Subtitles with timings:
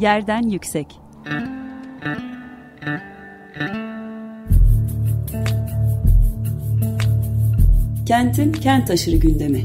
[0.00, 0.86] Yerden Yüksek
[8.06, 9.64] Kentin kent aşırı gündemi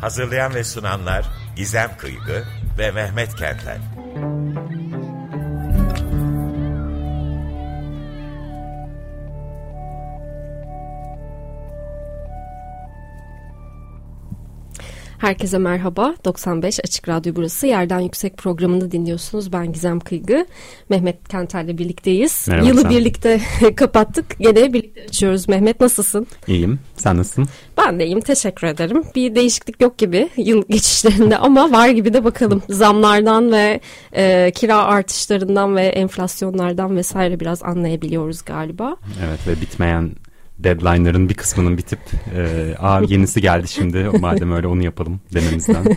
[0.00, 1.26] Hazırlayan ve sunanlar
[1.56, 2.44] Gizem Kıygı
[2.78, 3.78] ve Mehmet Kenten.
[15.30, 16.14] Herkese merhaba.
[16.24, 17.66] 95 Açık Radyo burası.
[17.66, 19.52] Yerden Yüksek programını dinliyorsunuz.
[19.52, 20.46] Ben Gizem Kıygı.
[20.88, 22.46] Mehmet Kenter'le birlikteyiz.
[22.48, 22.90] Merhaba, Yılı sen.
[22.90, 23.40] birlikte
[23.76, 24.38] kapattık.
[24.38, 25.48] Gene birlikte açıyoruz.
[25.48, 26.26] Mehmet nasılsın?
[26.46, 26.80] İyiyim.
[26.96, 27.46] Sen nasılsın?
[27.78, 28.20] Ben de iyiyim.
[28.20, 29.02] Teşekkür ederim.
[29.14, 32.62] Bir değişiklik yok gibi yıl geçişlerinde ama var gibi de bakalım.
[32.68, 33.80] Zamlardan ve
[34.12, 38.96] e, kira artışlarından ve enflasyonlardan vesaire biraz anlayabiliyoruz galiba.
[39.26, 40.10] Evet ve bitmeyen
[40.64, 41.98] deadline'ların bir kısmının bitip
[42.36, 45.84] e, aa yenisi geldi şimdi madem öyle onu yapalım dememizden.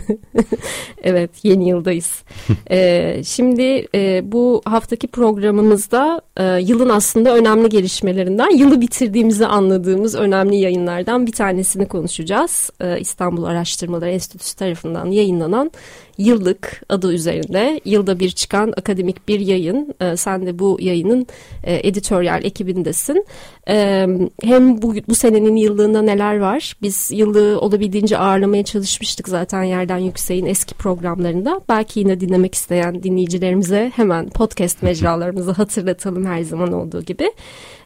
[1.04, 2.22] Evet yeni yıldayız.
[2.70, 10.56] Ee, şimdi e, bu haftaki programımızda e, yılın aslında önemli gelişmelerinden yılı bitirdiğimizi anladığımız önemli
[10.56, 12.70] yayınlardan bir tanesini konuşacağız.
[12.80, 15.70] Ee, İstanbul Araştırmaları Enstitüsü tarafından yayınlanan
[16.18, 19.94] yıllık adı üzerinde yılda bir çıkan akademik bir yayın.
[20.00, 21.26] Ee, sen de bu yayının
[21.64, 23.26] e, editoryal ekibindesin.
[23.68, 24.06] Ee,
[24.42, 26.76] hem bu, bu senenin yıllığında neler var?
[26.82, 31.60] Biz yıllığı olabildiğince ağırlamaya çalışmıştık zaten yerden yükseğin eski programlarında.
[31.68, 37.30] Belki yine dinlemek isteyen dinleyicilerimize hemen podcast mecralarımızı hatırlatalım her zaman olduğu gibi.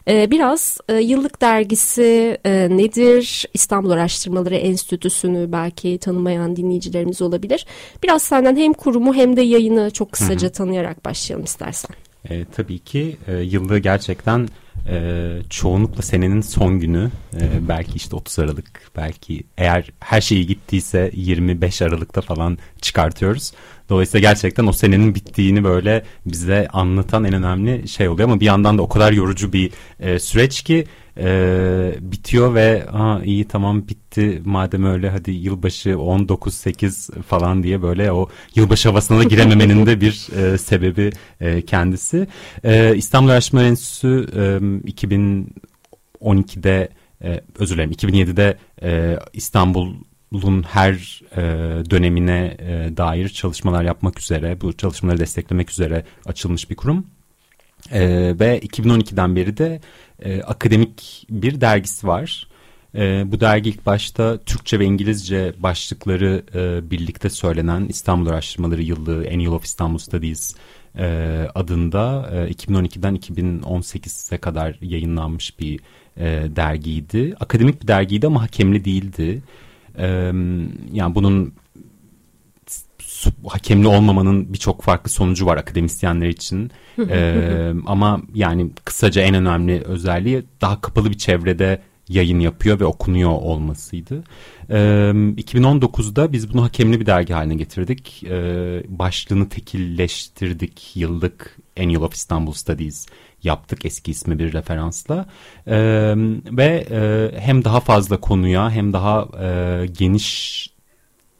[0.09, 3.45] Ee, biraz e, yıllık dergisi e, nedir?
[3.53, 7.65] İstanbul Araştırmaları Enstitüsü'nü belki tanımayan dinleyicilerimiz olabilir.
[8.03, 11.91] Biraz senden hem kurumu hem de yayını çok kısaca tanıyarak başlayalım istersen.
[12.29, 14.47] E, tabii ki e, yılda gerçekten
[14.89, 20.47] e, çoğunlukla senenin son günü e, belki işte 30 Aralık belki eğer her şey iyi
[20.47, 23.51] gittiyse 25 Aralık'ta falan çıkartıyoruz.
[23.89, 28.77] Dolayısıyla gerçekten o senenin bittiğini böyle bize anlatan en önemli şey oluyor ama bir yandan
[28.77, 30.85] da o kadar yorucu bir e, süreç ki
[31.17, 38.11] e, bitiyor ve ha iyi tamam bitti madem öyle hadi yılbaşı 19-8 falan diye böyle
[38.11, 41.11] o yılbaşı havasına da girememenin de bir e, sebebi
[41.41, 42.27] e, kendisi.
[42.63, 44.39] E, İstanbul Araştırma Enstitüsü e,
[44.91, 46.89] 2012'de
[47.23, 49.19] e, özür dilerim 2007'de e,
[50.31, 51.41] İstanbul'un her e,
[51.89, 57.05] dönemine e, dair çalışmalar yapmak üzere bu çalışmaları desteklemek üzere açılmış bir kurum.
[57.91, 58.01] E,
[58.39, 59.81] ve 2012'den beri de
[60.19, 62.47] e, akademik bir dergisi var.
[62.95, 69.27] E, bu dergi ilk başta Türkçe ve İngilizce başlıkları e, birlikte söylenen İstanbul Araştırmaları Yıllığı
[69.33, 70.55] Annual of Istanbul Studies
[70.97, 71.05] e,
[71.55, 75.79] adında e, 2012'den 2018'e kadar yayınlanmış bir
[76.17, 77.35] e, dergiydi.
[77.39, 79.41] Akademik bir dergiydi ama hakemli değildi.
[80.93, 81.53] Yani bunun
[83.47, 86.71] hakemli olmamanın birçok farklı sonucu var akademisyenler için.
[87.09, 93.29] Ee, ama yani kısaca en önemli özelliği daha kapalı bir çevrede yayın yapıyor ve okunuyor
[93.29, 94.23] olmasıydı.
[94.69, 94.75] Ee,
[95.37, 98.23] 2019'da biz bunu hakemli bir dergi haline getirdik.
[98.23, 100.95] Ee, başlığını tekilleştirdik.
[100.95, 103.07] Yıllık Annual of Istanbul Studies
[103.43, 105.25] yaptık eski ismi bir referansla.
[105.67, 106.13] Ee,
[106.51, 110.69] ve e, hem daha fazla konuya hem daha e, geniş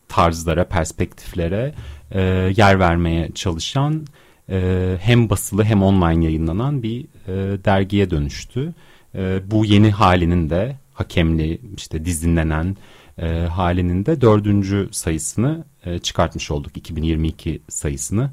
[0.10, 1.74] tarzlara, perspektiflere
[2.12, 2.22] e,
[2.58, 4.06] yer vermeye çalışan
[4.50, 8.74] e, hem basılı hem online yayınlanan bir e, dergiye dönüştü.
[9.16, 12.78] E, bu yeni halinin de hakemli işte dizinlenen
[13.22, 18.32] e, halinin de dördüncü sayısını e, çıkartmış olduk 2022 sayısını.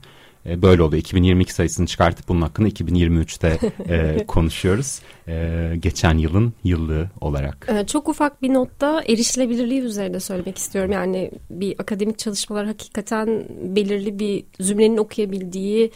[0.49, 3.59] E, böyle oluyor 2022 sayısını çıkartıp bunun hakkında 2023'te
[3.95, 5.01] e, konuşuyoruz.
[5.29, 7.69] E, geçen yılın yıllığı olarak.
[7.71, 10.93] Ee, Çok ufak bir notta erişilebilirliği üzerinde söylemek istiyorum.
[10.93, 15.91] Yani bir akademik çalışmalar hakikaten belirli bir zümrenin okuyabildiği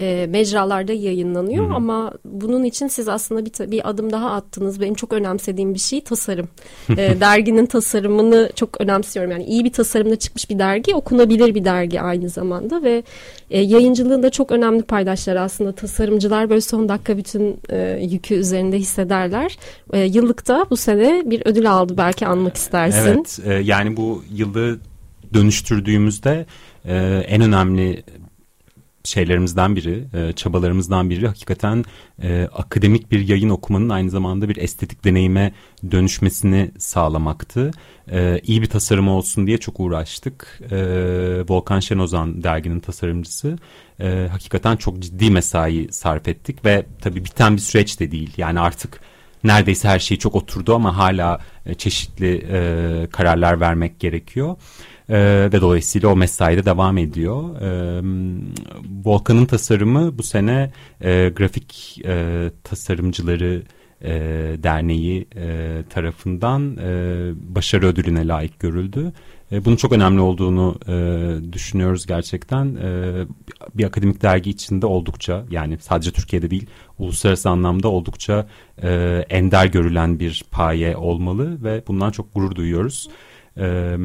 [0.00, 1.70] e, mecralarda yayınlanıyor.
[1.70, 4.80] Ama bunun için siz aslında bir, bir adım daha attınız.
[4.80, 6.48] Benim çok önemsediğim bir şey tasarım.
[6.98, 9.30] E, derginin tasarımını çok önemsiyorum.
[9.30, 13.02] Yani iyi bir tasarımla çıkmış bir dergi, okunabilir bir dergi aynı zamanda ve
[13.50, 19.58] e, yayıncılığında çok önemli paydaşlar aslında tasarımcılar böyle son dakika bütün e, yükü üzerinde hissederler.
[19.92, 23.08] E, yıllıkta bu sene bir ödül aldı belki anmak istersin.
[23.08, 24.78] Evet e, yani bu yılı
[25.34, 26.46] dönüştürdüğümüzde
[26.84, 26.96] e,
[27.28, 28.02] en önemli
[29.04, 31.84] şeylerimizden biri, e, çabalarımızdan biri hakikaten
[32.22, 35.52] e, akademik bir yayın okumanın aynı zamanda bir estetik deneyime
[35.90, 37.70] dönüşmesini sağlamaktı.
[38.10, 40.60] E, iyi bir tasarım olsun diye çok uğraştık.
[40.70, 40.76] E,
[41.48, 43.58] Volkan Şenozan derginin tasarımcısı.
[44.30, 48.32] Hakikaten çok ciddi mesai sarf ettik ve tabii biten bir süreç de değil.
[48.36, 49.00] Yani artık
[49.44, 54.56] neredeyse her şey çok oturdu ama hala e, çeşitli e, kararlar vermek gerekiyor.
[55.08, 55.18] E,
[55.52, 57.60] ve dolayısıyla o mesai de devam ediyor.
[57.60, 58.00] E,
[59.04, 63.62] Volkan'ın tasarımı bu sene e, grafik e, tasarımcıları
[64.04, 64.12] e,
[64.62, 66.88] Derneği e, tarafından e,
[67.54, 69.12] başarı ödülüne layık görüldü.
[69.52, 72.76] E, bunun çok önemli olduğunu e, düşünüyoruz gerçekten.
[72.76, 73.12] E,
[73.74, 76.66] bir akademik dergi içinde oldukça yani sadece Türkiye'de değil
[76.98, 78.46] uluslararası anlamda oldukça
[78.82, 83.08] e, ender görülen bir paye olmalı ve bundan çok gurur duyuyoruz.
[83.56, 83.96] E,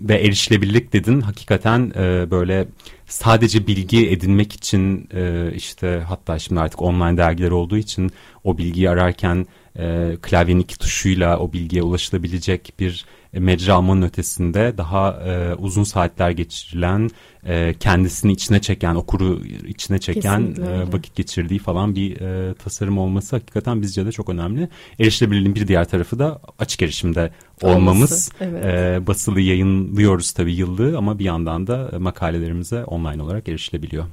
[0.00, 2.68] ve erişilebilirlik dedin hakikaten e, böyle
[3.06, 8.10] sadece bilgi edinmek için e, işte hatta şimdi artık online dergiler olduğu için
[8.44, 9.46] o bilgiyi ararken
[9.78, 13.04] e, klavyenin iki tuşuyla o bilgiye ulaşılabilecek bir
[13.34, 17.10] e, mecra almanın ötesinde daha e, uzun saatler geçirilen
[17.46, 23.36] e, kendisini içine çeken okuru içine çeken e, vakit geçirdiği falan bir e, tasarım olması
[23.36, 24.68] hakikaten bizce de çok önemli.
[24.98, 27.30] Erişilebilirliğin bir diğer tarafı da açık erişimde
[27.62, 28.30] olmamız.
[28.40, 28.64] evet.
[28.64, 34.04] e, basılı yayınlıyoruz tabii yıllığı ama bir yandan da makalelerimize online olarak erişilebiliyor.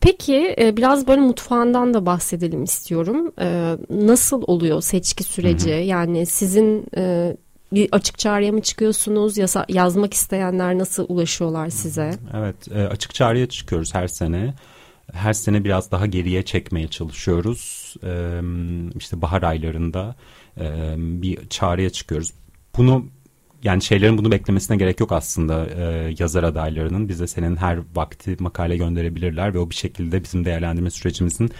[0.00, 3.32] Peki e, biraz böyle mutfağından da bahsedelim istiyorum.
[3.40, 5.72] E, nasıl oluyor seçki süreci?
[5.72, 5.82] Hı hı.
[5.82, 7.36] Yani sizin e,
[7.92, 9.38] açık çağrıya mı çıkıyorsunuz?
[9.38, 12.14] Yasa, yazmak isteyenler nasıl ulaşıyorlar size?
[12.34, 14.54] Evet e, açık çağrıya çıkıyoruz her sene.
[15.12, 17.94] Her sene biraz daha geriye çekmeye çalışıyoruz.
[18.04, 18.40] E,
[18.96, 20.16] işte bahar aylarında
[20.60, 22.32] e, bir çağrıya çıkıyoruz.
[22.76, 23.06] Bunu
[23.62, 27.08] yani şeylerin bunu beklemesine gerek yok aslında e, yazar adaylarının.
[27.08, 31.50] Bize senin her vakti makale gönderebilirler ve o bir şekilde bizim değerlendirme sürecimizin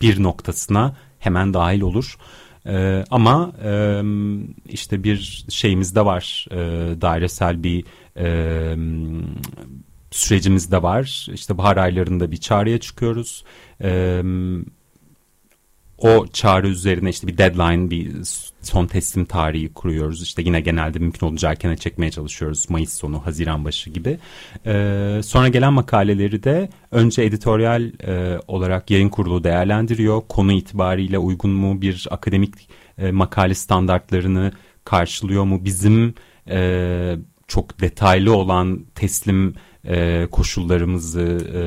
[0.00, 2.16] bir noktasına hemen dahil olur.
[2.66, 4.02] E, ama e,
[4.68, 6.56] işte bir şeyimiz de var e,
[7.00, 7.84] dairesel bir
[8.16, 8.76] e,
[10.10, 11.26] sürecimiz de var.
[11.34, 13.44] İşte bahar aylarında bir çağrıya çıkıyoruz.
[13.82, 14.22] E,
[16.04, 18.12] o çağrı üzerine işte bir deadline, bir
[18.60, 20.22] son teslim tarihi kuruyoruz.
[20.22, 22.70] İşte yine genelde mümkün olunca erkene çekmeye çalışıyoruz.
[22.70, 24.18] Mayıs sonu, Haziran başı gibi.
[24.66, 30.22] Ee, sonra gelen makaleleri de önce editoryal e, olarak yayın kurulu değerlendiriyor.
[30.28, 32.54] Konu itibariyle uygun mu bir akademik
[32.98, 34.52] e, makale standartlarını
[34.84, 35.64] karşılıyor mu?
[35.64, 36.14] Bizim
[36.48, 37.16] e,
[37.48, 39.54] çok detaylı olan teslim
[39.84, 41.60] e, koşullarımızı e,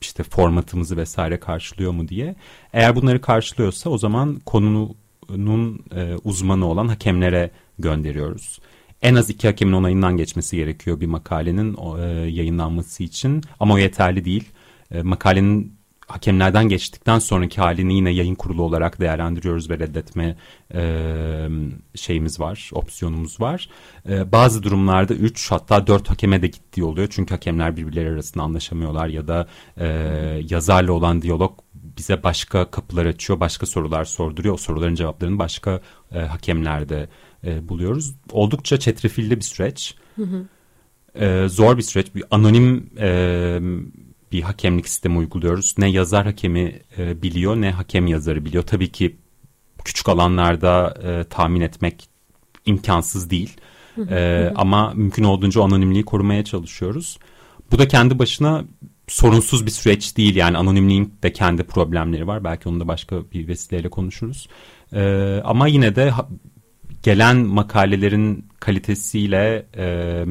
[0.00, 2.34] işte formatımızı vesaire karşılıyor mu diye.
[2.72, 8.60] Eğer bunları karşılıyorsa o zaman konunun e, uzmanı olan hakemlere gönderiyoruz.
[9.02, 14.24] En az iki hakemin onayından geçmesi gerekiyor bir makalenin e, yayınlanması için ama o yeterli
[14.24, 14.44] değil.
[14.90, 15.79] E, makalenin
[16.10, 20.36] hakemlerden geçtikten sonraki halini yine yayın kurulu olarak değerlendiriyoruz ve reddetme
[20.74, 21.48] e,
[21.94, 23.68] şeyimiz var, opsiyonumuz var.
[24.08, 27.08] E, bazı durumlarda 3 hatta 4 hakeme de gittiği oluyor.
[27.10, 29.86] Çünkü hakemler birbirleri arasında anlaşamıyorlar ya da e,
[30.50, 34.54] yazarla olan diyalog bize başka kapılar açıyor, başka sorular sorduruyor.
[34.54, 35.80] O soruların cevaplarını başka
[36.12, 37.08] e, hakemlerde
[37.44, 38.14] e, buluyoruz.
[38.32, 39.94] Oldukça çetrefilli bir süreç.
[40.16, 40.44] Hı hı.
[41.24, 42.14] E, zor bir süreç.
[42.14, 43.60] Bir anonim e,
[44.32, 45.74] bir hakemlik sistemi uyguluyoruz.
[45.78, 48.62] Ne yazar hakemi e, biliyor ne hakem yazarı biliyor.
[48.62, 49.16] Tabii ki
[49.84, 52.08] küçük alanlarda e, tahmin etmek
[52.66, 53.56] imkansız değil.
[54.10, 57.18] e, ama mümkün olduğunca anonimliği korumaya çalışıyoruz.
[57.72, 58.64] Bu da kendi başına
[59.08, 62.44] sorunsuz bir süreç değil yani anonimliğin de kendi problemleri var.
[62.44, 64.48] Belki onu da başka bir vesileyle konuşuruz.
[64.92, 65.02] E,
[65.44, 66.12] ama yine de
[67.02, 70.24] gelen makalelerin kalitesiyle e,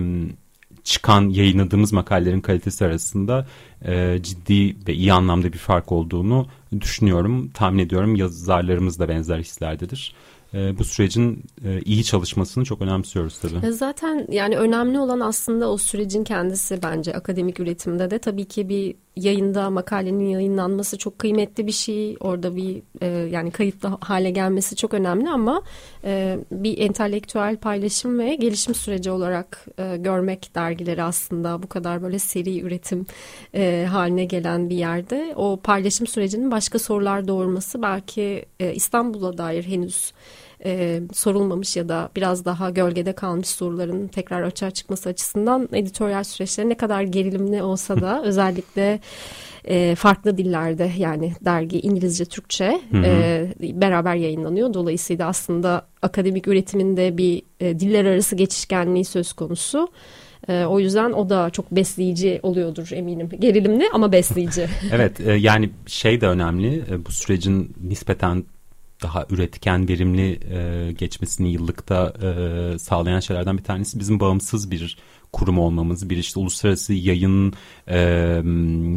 [0.89, 3.47] çıkan yayınladığımız makalelerin kalitesi arasında
[3.85, 6.47] e, ciddi ve iyi anlamda bir fark olduğunu
[6.81, 7.49] düşünüyorum.
[7.53, 10.13] Tahmin ediyorum yazarlarımız da benzer hislerdedir
[10.53, 13.71] bu sürecin e, iyi çalışmasını çok önemsiyoruz tabii.
[13.71, 18.95] Zaten yani önemli olan aslında o sürecin kendisi bence akademik üretimde de tabii ki bir
[19.15, 22.17] yayında makalenin yayınlanması çok kıymetli bir şey.
[22.19, 25.61] Orada bir e, yani kayıtlı hale gelmesi çok önemli ama
[26.03, 32.19] e, bir entelektüel paylaşım ve gelişim süreci olarak e, görmek dergileri aslında bu kadar böyle
[32.19, 33.05] seri üretim
[33.55, 39.63] e, haline gelen bir yerde o paylaşım sürecinin başka sorular doğurması belki e, İstanbul'a dair
[39.63, 40.13] henüz
[40.65, 46.69] e, sorulmamış ya da biraz daha gölgede kalmış soruların tekrar açığa çıkması açısından editoryal süreçleri
[46.69, 48.99] ne kadar gerilimli olsa da özellikle
[49.65, 54.73] e, farklı dillerde yani dergi İngilizce, Türkçe E, beraber yayınlanıyor.
[54.73, 59.87] Dolayısıyla aslında akademik üretiminde bir e, diller arası geçişkenliği söz konusu.
[60.47, 63.29] E, o yüzden o da çok besleyici oluyordur eminim.
[63.39, 64.67] Gerilimli ama besleyici.
[64.91, 68.43] evet e, yani şey de önemli e, bu sürecin nispeten
[69.03, 74.97] daha üretken, verimli e, geçmesini yıllıkta e, sağlayan şeylerden bir tanesi bizim bağımsız bir
[75.33, 77.53] kurum olmamız, bir işte uluslararası yayın
[77.87, 78.41] e,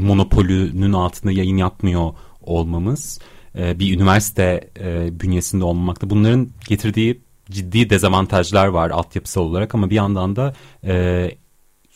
[0.06, 3.20] monopolünün altında yayın yapmıyor olmamız.
[3.58, 6.10] e, bir üniversite e, bünyesinde olmamakta.
[6.10, 10.54] Bunların getirdiği ciddi dezavantajlar var altyapısal olarak ama bir yandan da
[10.84, 11.30] e,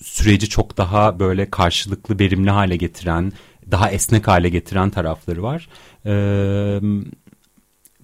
[0.03, 3.33] süreci çok daha böyle karşılıklı verimli hale getiren,
[3.71, 5.69] daha esnek hale getiren tarafları var.
[6.07, 7.26] E, ve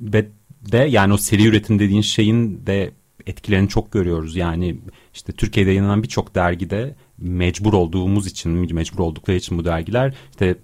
[0.03, 2.91] de yani o seri üretim dediğin şeyin de
[3.27, 4.37] etkilerini çok görüyoruz.
[4.37, 4.77] Yani
[5.15, 10.57] işte Türkiye'de yayınlanan birçok dergide mecbur olduğumuz için, mecbur oldukları için bu dergiler işte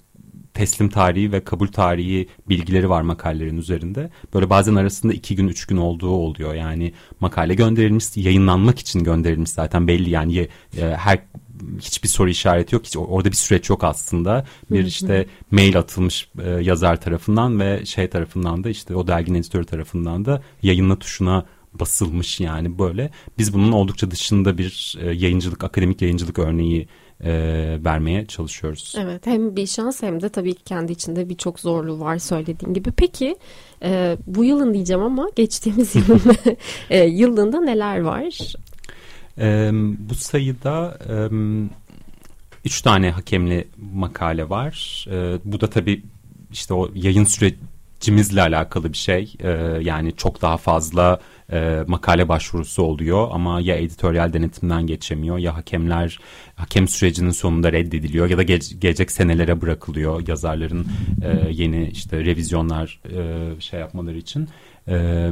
[0.54, 4.10] teslim tarihi ve kabul tarihi bilgileri var makalelerin üzerinde.
[4.34, 6.54] Böyle bazen arasında iki gün üç gün olduğu oluyor.
[6.54, 11.18] Yani makale gönderilmiş, yayınlanmak için gönderilmiş zaten belli yani e, her
[11.80, 12.84] hiçbir soru işareti yok.
[12.84, 14.44] Hiç, orada bir süreç yok aslında.
[14.70, 19.64] Bir işte mail atılmış e, yazar tarafından ve şey tarafından da işte o derginin editörü
[19.64, 23.10] tarafından da yayınla tuşuna basılmış yani böyle.
[23.38, 26.88] Biz bunun oldukça dışında bir e, yayıncılık, akademik yayıncılık örneği
[27.24, 27.30] e,
[27.84, 28.94] vermeye çalışıyoruz.
[28.98, 32.92] Evet hem bir şans hem de tabii ki kendi içinde birçok zorluğu var söylediğin gibi.
[32.92, 33.36] Peki
[33.82, 36.20] e, bu yılın diyeceğim ama geçtiğimiz yılın
[36.90, 38.54] e, yılında neler var?
[39.40, 41.14] E, bu sayıda e,
[42.64, 45.06] üç tane hakemli makale var.
[45.10, 46.02] E, bu da tabii
[46.52, 49.34] işte o yayın sürecimizle alakalı bir şey.
[49.40, 49.48] E,
[49.82, 51.20] yani çok daha fazla
[51.52, 56.18] e, makale başvurusu oluyor ama ya editoryal denetimden geçemiyor ya hakemler
[56.54, 60.86] hakem sürecinin sonunda reddediliyor ya da ge gelecek senelere bırakılıyor yazarların
[61.22, 64.48] e, yeni işte revizyonlar e, şey yapmaları için
[64.88, 65.28] e,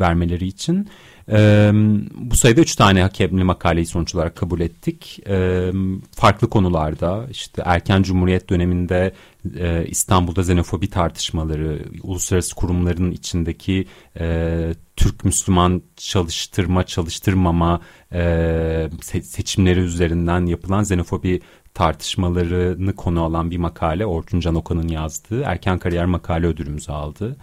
[0.00, 0.88] vermeleri için.
[1.32, 1.70] E,
[2.14, 5.20] bu sayıda üç tane hakemli makaleyi sonuç olarak kabul ettik.
[5.28, 5.70] E,
[6.12, 9.12] farklı konularda işte erken cumhuriyet döneminde
[9.58, 13.86] e, İstanbul'da xenofobi tartışmaları, uluslararası kurumların içindeki
[14.20, 17.80] e, Türk Müslüman çalıştırma çalıştırmama
[18.12, 18.88] e,
[19.22, 21.40] seçimleri üzerinden yapılan xenofobi
[21.76, 27.36] tartışmalarını konu alan bir makale Orçun Can Okan'ın yazdığı erken kariyer makale ödülümüzü aldı.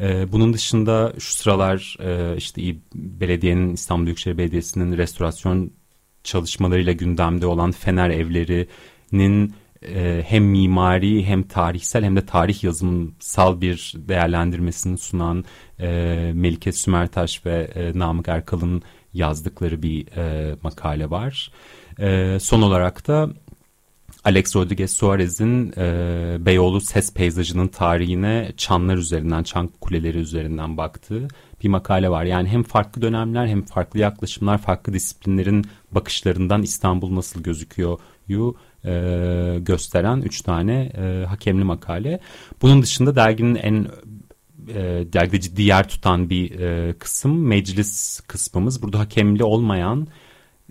[0.00, 2.62] Ee, bunun dışında şu sıralar e, işte
[2.94, 5.70] belediyenin İstanbul Büyükşehir Belediyesi'nin restorasyon
[6.24, 13.94] çalışmalarıyla gündemde olan Fener evlerinin e, hem mimari hem tarihsel hem de tarih yazımsal bir
[13.96, 15.44] değerlendirmesini sunan
[15.80, 15.86] e,
[16.34, 18.82] Melike Sümertaş ve e, Namık Erkal'ın
[19.14, 21.52] yazdıkları bir e, makale var.
[22.00, 23.30] E, son olarak da
[24.24, 31.28] Alex Rodriguez Suarez'in e, Beyoğlu ses peyzajının tarihine çanlar üzerinden, çan kuleleri üzerinden baktığı
[31.62, 32.24] bir makale var.
[32.24, 37.98] Yani hem farklı dönemler hem farklı yaklaşımlar, farklı disiplinlerin bakışlarından İstanbul nasıl gözüküyor
[38.28, 38.92] yu e,
[39.60, 42.20] gösteren üç tane e, hakemli makale.
[42.62, 43.86] Bunun dışında derginin en
[44.68, 48.82] e, dergide ciddi yer tutan bir e, kısım meclis kısmımız.
[48.82, 50.08] Burada hakemli olmayan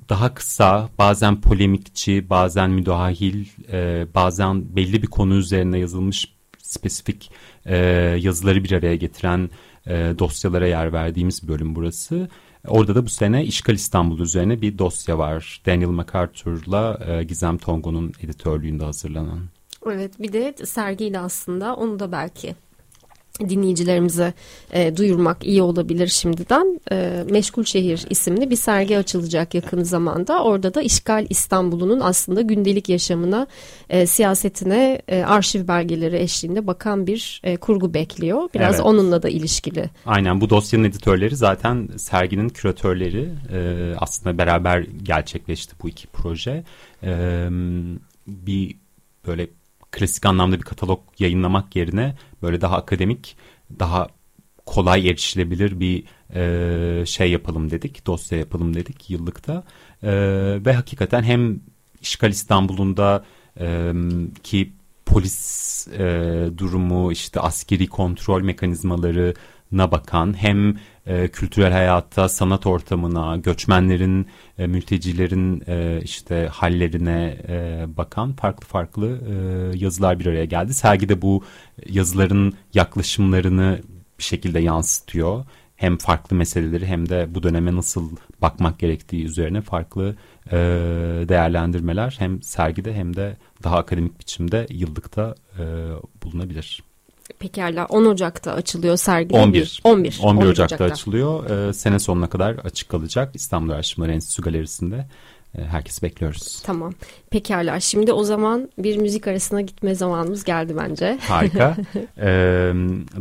[0.09, 7.31] daha kısa, bazen polemikçi, bazen müdahil, e, bazen belli bir konu üzerine yazılmış spesifik
[7.65, 7.77] e,
[8.19, 9.49] yazıları bir araya getiren
[9.87, 12.29] e, dosyalara yer verdiğimiz bölüm burası.
[12.67, 15.61] Orada da bu sene İşgal İstanbul üzerine bir dosya var.
[15.65, 19.39] Daniel MacArthur'la e, Gizem Tongo'nun editörlüğünde hazırlanan.
[19.85, 22.55] Evet bir de sergiyle aslında onu da belki
[23.39, 24.33] dinleyicilerimize
[24.73, 26.81] e, duyurmak iyi olabilir şimdiden.
[26.91, 30.43] E, Meşgul Şehir isimli bir sergi açılacak yakın zamanda.
[30.43, 33.47] Orada da İşgal İstanbul'un aslında gündelik yaşamına,
[33.89, 38.49] e, siyasetine, e, arşiv belgeleri eşliğinde bakan bir e, kurgu bekliyor.
[38.55, 38.85] Biraz evet.
[38.85, 39.89] onunla da ilişkili.
[40.05, 46.63] Aynen bu dosyanın editörleri zaten serginin küratörleri e, aslında beraber gerçekleşti bu iki proje.
[47.03, 47.47] E,
[48.27, 48.75] bir
[49.27, 49.47] böyle
[49.91, 53.37] klasik anlamda bir katalog yayınlamak yerine böyle daha akademik,
[53.79, 54.07] daha
[54.65, 56.03] kolay erişilebilir bir
[56.35, 59.63] e, şey yapalım dedik, dosya yapalım dedik yıllıkta.
[60.03, 60.11] E,
[60.65, 61.59] ve hakikaten hem
[62.01, 63.25] İşgal İstanbul'unda
[63.59, 63.93] e,
[64.43, 64.71] ki
[65.05, 66.03] polis e,
[66.57, 69.33] durumu, işte askeri kontrol mekanizmaları
[69.71, 77.85] na bakan hem e, kültürel hayatta, sanat ortamına, göçmenlerin, e, mültecilerin e, işte hallerine e,
[77.97, 79.33] bakan farklı farklı e,
[79.77, 80.73] yazılar bir araya geldi.
[80.73, 81.43] Sergide bu
[81.89, 83.81] yazıların yaklaşımlarını
[84.19, 85.45] bir şekilde yansıtıyor.
[85.75, 88.11] Hem farklı meseleleri hem de bu döneme nasıl
[88.41, 90.15] bakmak gerektiği üzerine farklı
[90.51, 90.57] e,
[91.29, 95.63] değerlendirmeler hem sergide hem de daha akademik biçimde yıllıkta e,
[96.23, 96.88] bulunabilir.
[97.39, 99.35] Pekala 10 Ocak'ta açılıyor sergi.
[99.35, 99.81] 11.
[99.83, 99.83] 11.
[99.83, 101.49] 11, 11 Ocak'ta, Ocak'ta açılıyor.
[101.49, 105.05] Ee, sene sonuna kadar açık kalacak İstanbul Araştırmaları Enstitüsü Galerisi'nde.
[105.57, 106.61] Ee, herkesi bekliyoruz.
[106.65, 106.93] Tamam.
[107.29, 107.79] Pekala.
[107.79, 111.17] Şimdi o zaman bir müzik arasına gitme zamanımız geldi bence.
[111.21, 111.77] Harika.
[112.17, 112.73] ee,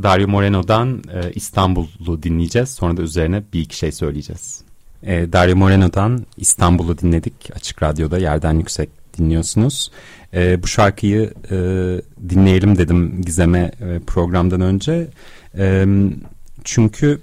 [0.02, 2.68] Dario Moreno'dan e, İstanbul'u dinleyeceğiz.
[2.70, 4.62] Sonra da üzerine bir iki şey söyleyeceğiz.
[5.02, 7.50] Ee, Dario Moreno'dan İstanbul'u dinledik.
[7.56, 8.88] Açık Radyo'da yerden yüksek
[9.18, 9.90] dinliyorsunuz.
[10.34, 11.56] E, bu şarkıyı e,
[12.28, 15.08] dinleyelim dedim Gizem'e e, programdan önce.
[15.58, 15.86] E,
[16.64, 17.20] çünkü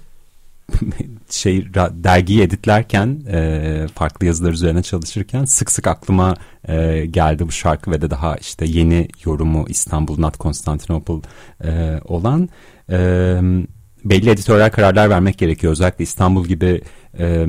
[1.30, 6.34] şey dergiyi editlerken e, farklı yazılar üzerine çalışırken sık sık aklıma
[6.68, 11.28] e, geldi bu şarkı ve de daha işte yeni yorumu İstanbul Not Constantinople
[11.64, 12.48] e, olan
[12.90, 12.98] e,
[14.04, 16.82] belli editörel kararlar vermek gerekiyor özellikle İstanbul gibi
[17.18, 17.46] e,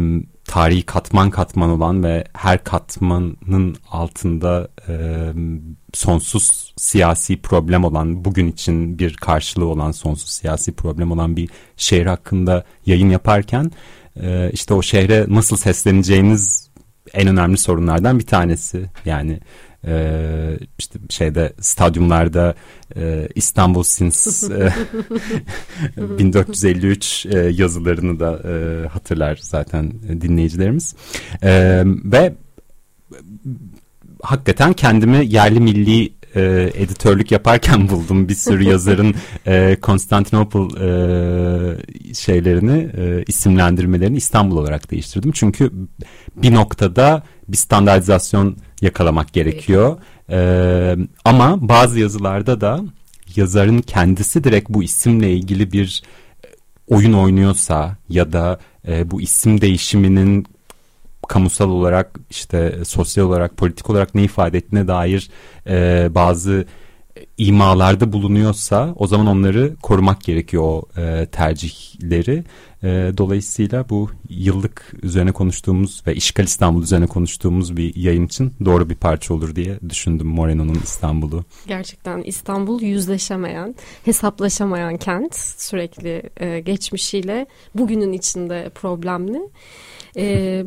[0.47, 4.93] tarihi katman katman olan ve her katmanın altında e,
[5.93, 12.05] sonsuz siyasi problem olan bugün için bir karşılığı olan sonsuz siyasi problem olan bir şehir
[12.05, 13.71] hakkında yayın yaparken
[14.21, 16.69] e, işte o şehre nasıl sesleneceğiniz
[17.13, 18.89] en önemli sorunlardan bir tanesi.
[19.05, 19.39] Yani
[19.87, 22.55] e, işte şeyde stadyumlarda
[22.95, 24.73] e, İstanbul Sins e,
[26.19, 30.95] 1453 e, yazılarını da e, hatırlar zaten dinleyicilerimiz
[31.43, 32.33] e, ve
[34.21, 39.15] hakikaten kendimi yerli milli e, editörlük yaparken buldum bir sürü yazarın
[39.47, 45.31] e, Constantinople e, şeylerini e, isimlendirmelerini İstanbul olarak değiştirdim.
[45.31, 45.71] Çünkü
[46.35, 49.97] bir noktada bir standartizasyon yakalamak gerekiyor.
[50.29, 50.39] E,
[51.25, 52.81] ama bazı yazılarda da
[53.35, 56.03] yazarın kendisi direkt bu isimle ilgili bir
[56.87, 60.45] oyun oynuyorsa ya da e, bu isim değişiminin
[61.27, 65.29] kamusal olarak işte sosyal olarak politik olarak ne ifade ettiğine dair
[65.67, 66.65] e, bazı
[67.37, 72.43] imalarda bulunuyorsa o zaman onları korumak gerekiyor o e, tercihleri.
[72.83, 78.89] E, dolayısıyla bu yıllık üzerine konuştuğumuz ve İşgal İstanbul üzerine konuştuğumuz bir yayın için doğru
[78.89, 81.45] bir parça olur diye düşündüm Moreno'nun İstanbul'u.
[81.67, 89.49] Gerçekten İstanbul yüzleşemeyen, hesaplaşamayan kent sürekli e, geçmişiyle bugünün içinde problemli.
[90.17, 90.63] E,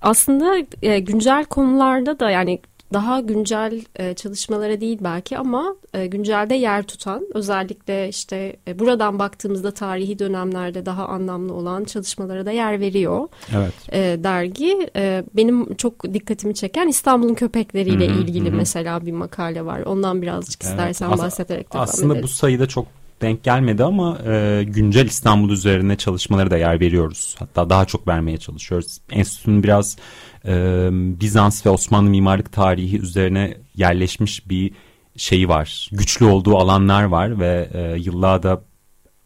[0.00, 2.60] aslında e, güncel konularda da yani
[2.92, 9.18] daha güncel e, çalışmalara değil belki ama e, güncelde yer tutan özellikle işte e, buradan
[9.18, 13.28] baktığımızda tarihi dönemlerde daha anlamlı olan çalışmalara da yer veriyor.
[13.56, 13.74] Evet.
[13.92, 18.56] E, dergi e, benim çok dikkatimi çeken İstanbul'un köpekleriyle hı-hı, ilgili hı-hı.
[18.56, 19.80] mesela bir makale var.
[19.80, 20.72] Ondan birazcık evet.
[20.72, 22.22] istersen As- bahsederek devam Aslında edelim.
[22.22, 22.86] bu sayıda çok
[23.22, 27.36] denk gelmedi ama e, güncel İstanbul üzerine çalışmaları da yer veriyoruz.
[27.38, 28.98] Hatta daha çok vermeye çalışıyoruz.
[29.10, 29.96] Enstitünün biraz
[30.44, 34.72] e, Bizans ve Osmanlı mimarlık tarihi üzerine yerleşmiş bir
[35.16, 35.88] şeyi var.
[35.92, 38.62] Güçlü olduğu alanlar var ve e, yıllarda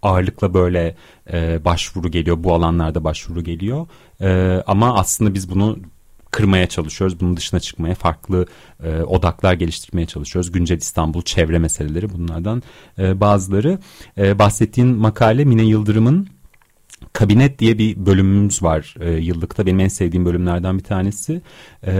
[0.02, 0.96] ağırlıkla böyle
[1.32, 2.44] e, başvuru geliyor.
[2.44, 3.86] Bu alanlarda başvuru geliyor.
[4.20, 5.78] E, ama aslında biz bunu
[6.30, 7.20] kırmaya çalışıyoruz.
[7.20, 8.46] Bunun dışına çıkmaya, farklı
[8.84, 10.52] e, odaklar geliştirmeye çalışıyoruz.
[10.52, 12.62] Güncel İstanbul, çevre meseleleri bunlardan
[12.98, 13.78] e, bazıları.
[14.18, 16.28] E, bahsettiğin makale Mine Yıldırım'ın
[17.12, 19.66] Kabinet diye bir bölümümüz var e, yıllıkta.
[19.66, 21.42] Benim en sevdiğim bölümlerden bir tanesi.
[21.86, 21.92] E,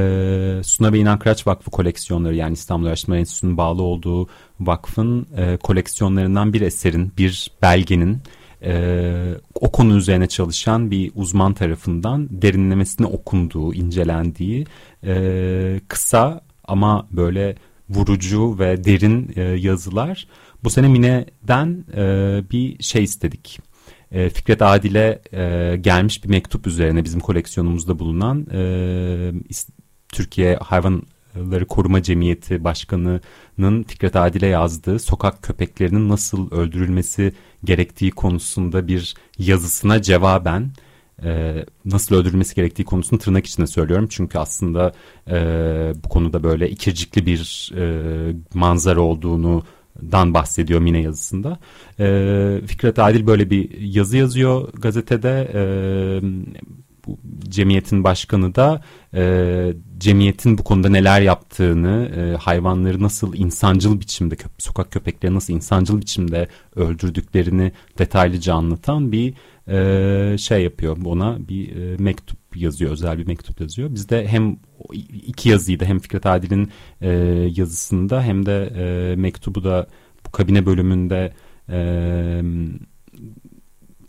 [0.64, 4.28] Suna Bey İnankıraç Vakfı koleksiyonları yani İstanbul Araştırma Enstitüsü'nün bağlı olduğu
[4.60, 8.18] vakfın e, koleksiyonlarından bir eserin, bir belgenin
[8.62, 14.66] e, o konu üzerine çalışan bir uzman tarafından derinlemesine okunduğu, incelendiği
[15.04, 17.56] e, kısa ama böyle
[17.88, 20.26] vurucu ve derin e, yazılar.
[20.64, 22.04] Bu sene Mine'den e,
[22.50, 23.60] bir şey istedik.
[24.12, 29.32] E, Fikret Adil'e e, gelmiş bir mektup üzerine bizim koleksiyonumuzda bulunan e,
[30.12, 31.02] Türkiye Hayvan
[31.34, 32.64] Hayvanları Koruma Cemiyeti
[33.60, 37.32] Başkanı'nın Fikret Adil'e yazdığı sokak köpeklerinin nasıl öldürülmesi
[37.64, 40.70] gerektiği konusunda bir yazısına cevaben
[41.24, 44.06] e, nasıl öldürülmesi gerektiği konusunu tırnak içinde söylüyorum.
[44.10, 44.92] Çünkü aslında
[45.28, 45.34] e,
[46.04, 49.62] bu konuda böyle ikircikli bir e, manzara olduğunu
[50.12, 51.58] dan bahsediyor Mine yazısında.
[52.00, 55.50] E, Fikret Adil böyle bir yazı yazıyor gazetede.
[55.54, 55.60] E,
[57.06, 57.18] bu
[57.50, 58.82] cemiyetin başkanı da
[59.14, 65.54] e, cemiyetin bu konuda neler yaptığını, e, hayvanları nasıl insancıl biçimde, köp sokak köpekleri nasıl
[65.54, 69.34] insancıl biçimde öldürdüklerini detaylıca anlatan bir
[69.68, 70.96] e, şey yapıyor.
[71.04, 73.94] Ona bir e, mektup yazıyor, özel bir mektup yazıyor.
[73.94, 74.56] Biz de hem
[75.26, 76.70] iki yazıyı da hem Fikret Adil'in
[77.00, 77.10] e,
[77.54, 79.86] yazısında hem de e, mektubu da
[80.26, 81.32] bu kabine bölümünde
[81.68, 81.80] e,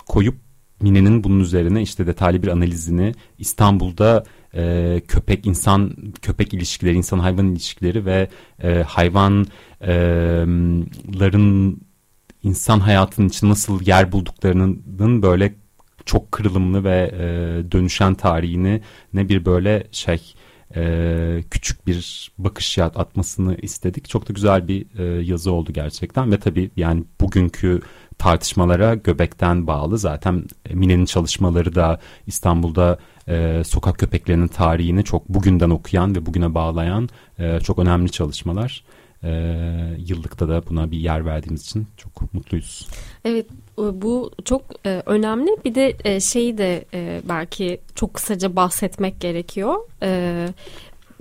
[0.06, 0.36] koyup
[0.82, 4.24] Mine'nin bunun üzerine işte detaylı bir analizini İstanbul'da
[4.56, 8.28] e, köpek insan köpek ilişkileri, insan hayvan ilişkileri ve
[8.64, 11.82] e, hayvanların
[12.44, 15.54] insan hayatının için nasıl yer bulduklarının böyle
[16.06, 17.22] çok kırılımlı ve e,
[17.72, 18.82] dönüşen tarihini
[19.14, 20.34] ne bir böyle şey
[20.76, 24.10] e, küçük bir bakış atmasını istedik.
[24.10, 27.82] Çok da güzel bir e, yazı oldu gerçekten ve tabii yani bugünkü
[28.18, 29.98] tartışmalara göbekten bağlı.
[29.98, 37.10] Zaten Mine'nin çalışmaları da İstanbul'da e, sokak köpeklerinin tarihini çok bugünden okuyan ve bugüne bağlayan
[37.40, 38.84] e, çok önemli çalışmalar.
[39.24, 39.32] E,
[40.08, 42.88] yıllıkta da buna bir yer verdiğimiz için çok mutluyuz.
[43.26, 43.46] Evet
[43.78, 45.50] bu çok e, önemli.
[45.66, 49.76] Bir de e, şeyi de e, belki çok kısaca bahsetmek gerekiyor.
[50.04, 50.48] E,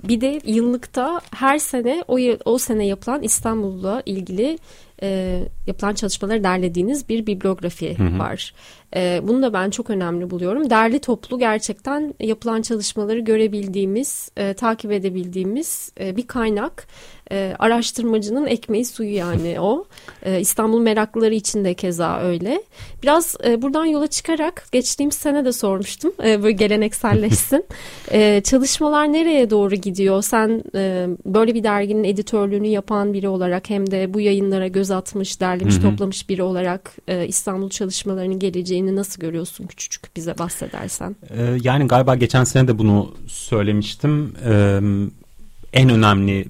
[0.03, 4.57] bir de yıllıkta her sene o, o sene yapılan İstanbul'la ilgili
[5.03, 8.19] e, yapılan çalışmaları derlediğiniz bir bibliografi hı hı.
[8.19, 8.53] var.
[8.95, 10.69] E, bunu da ben çok önemli buluyorum.
[10.69, 16.87] Derli toplu gerçekten yapılan çalışmaları görebildiğimiz, e, takip edebildiğimiz e, bir kaynak
[17.31, 19.85] e, araştırmacının ekmeği suyu yani o.
[20.23, 22.63] E, İstanbul meraklıları için de keza öyle.
[23.03, 26.13] Biraz e, buradan yola çıkarak geçtiğimiz sene de sormuştum.
[26.23, 27.65] E, böyle gelenekselleşsin.
[28.11, 30.21] e, çalışmalar nereye doğru gidiyor?
[30.21, 35.41] Sen e, böyle bir derginin editörlüğünü yapan biri olarak hem de bu yayınlara göz atmış,
[35.41, 35.81] derlemiş, Hı-hı.
[35.81, 41.15] toplamış biri olarak e, İstanbul çalışmalarının geleceğini nasıl görüyorsun küçücük bize bahsedersen?
[41.29, 44.33] E, yani galiba geçen sene de bunu söylemiştim.
[44.45, 44.79] E,
[45.73, 46.47] en önemli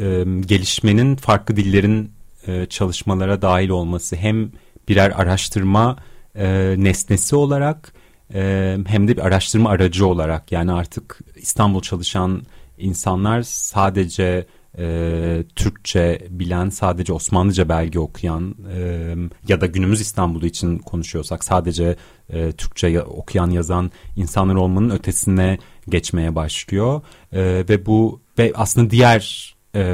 [0.00, 2.10] e, gelişmenin farklı dillerin
[2.46, 4.50] e, çalışmalara dahil olması hem
[4.88, 5.96] birer araştırma
[6.34, 7.92] e, nesnesi olarak
[8.34, 12.42] e, hem de bir araştırma aracı olarak yani artık İstanbul çalışan
[12.78, 14.46] insanlar sadece
[14.78, 19.14] e, Türkçe bilen sadece Osmanlıca belge okuyan e,
[19.48, 21.96] ya da günümüz İstanbul'u için konuşuyorsak sadece
[22.28, 25.58] e, Türkçe okuyan yazan insanlar olmanın ötesine
[25.88, 27.00] geçmeye başlıyor.
[27.32, 29.84] E, ve bu ve aslında diğer e,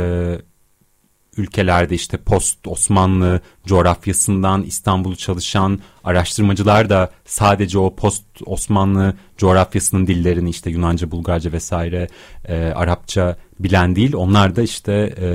[1.37, 10.51] ülkelerde işte post Osmanlı coğrafyasından İstanbul'u çalışan araştırmacılar da sadece o post Osmanlı coğrafyasının dillerini
[10.51, 12.09] işte Yunanca, Bulgarca vesaire
[12.49, 14.14] e, Arapça bilen değil.
[14.14, 15.29] Onlar da işte e,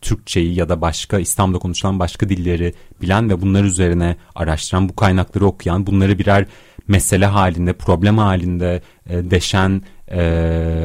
[0.00, 5.46] Türkçeyi ya da başka İstanbul'da konuşulan başka dilleri bilen ve bunlar üzerine araştıran, bu kaynakları
[5.46, 6.46] okuyan, bunları birer
[6.88, 10.20] mesele halinde, problem halinde e, deşen e,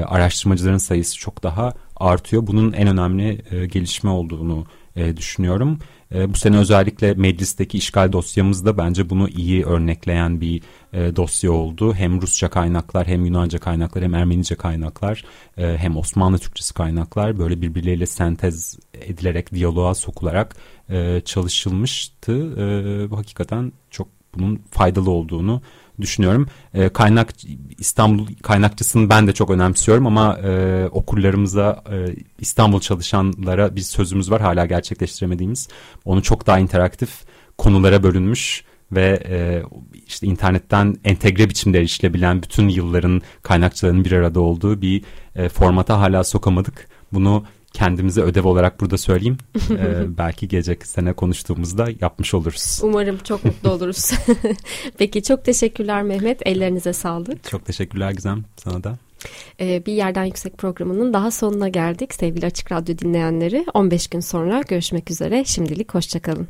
[0.08, 2.48] araştırmacıların sayısı çok daha artıyor.
[2.48, 5.80] Bunun en önemli e, gelişme olduğunu e, düşünüyorum.
[6.16, 10.62] E, bu sene özellikle meclisteki işgal dosyamızda bence bunu iyi örnekleyen bir
[10.94, 11.94] e, dosya oldu.
[11.94, 15.24] Hem Rusça kaynaklar hem Yunanca kaynaklar hem Ermenice kaynaklar
[15.58, 20.56] e, hem Osmanlı Türkçesi kaynaklar böyle birbirleriyle sentez edilerek diyaloğa sokularak
[20.90, 22.34] e, çalışılmıştı.
[22.62, 25.62] E, hakikaten çok bunun faydalı olduğunu
[26.02, 26.48] düşünüyorum.
[26.74, 27.30] E, kaynak
[27.78, 34.42] İstanbul kaynakçısını ben de çok önemsiyorum ama e, okurlarımıza e, İstanbul çalışanlara bir sözümüz var
[34.42, 35.68] hala gerçekleştiremediğimiz.
[36.06, 37.10] Onu çok daha interaktif
[37.58, 39.64] konulara bölünmüş ve e,
[40.08, 45.04] işte internetten entegre biçimde erişilebilen bütün yılların kaynakçılarının bir arada olduğu bir
[45.36, 46.88] e, formata hala sokamadık.
[47.14, 49.38] Bunu kendimize ödev olarak burada söyleyeyim.
[49.72, 52.80] ee, belki gelecek sene konuştuğumuzda yapmış oluruz.
[52.84, 54.12] Umarım çok mutlu oluruz.
[54.98, 56.48] Peki çok teşekkürler Mehmet.
[56.48, 57.44] Ellerinize sağlık.
[57.44, 58.98] Çok teşekkürler Gizem sana da.
[59.60, 63.66] Ee, bir Yerden Yüksek programının daha sonuna geldik sevgili Açık Radyo dinleyenleri.
[63.74, 65.44] 15 gün sonra görüşmek üzere.
[65.46, 66.48] Şimdilik hoşçakalın.